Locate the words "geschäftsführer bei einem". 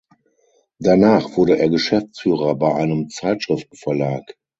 1.69-3.09